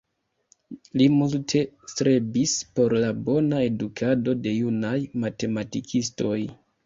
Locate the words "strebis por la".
1.91-3.11